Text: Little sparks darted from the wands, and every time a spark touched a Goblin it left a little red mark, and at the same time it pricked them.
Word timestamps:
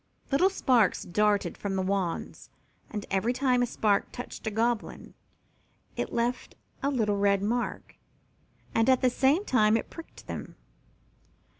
Little 0.31 0.49
sparks 0.49 1.03
darted 1.03 1.55
from 1.59 1.75
the 1.75 1.83
wands, 1.83 2.49
and 2.89 3.05
every 3.11 3.33
time 3.33 3.61
a 3.61 3.67
spark 3.67 4.11
touched 4.11 4.47
a 4.47 4.49
Goblin 4.49 5.13
it 5.95 6.11
left 6.11 6.55
a 6.81 6.89
little 6.89 7.17
red 7.17 7.43
mark, 7.43 7.97
and 8.73 8.89
at 8.89 9.01
the 9.03 9.11
same 9.11 9.45
time 9.45 9.77
it 9.77 9.91
pricked 9.91 10.25
them. 10.25 10.55